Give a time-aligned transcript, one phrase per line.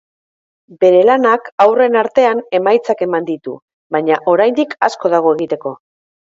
[0.83, 3.55] Bere lanak haurren artean emaitzak eman ditu,
[3.99, 5.79] baina oraindik asko dago egiteko.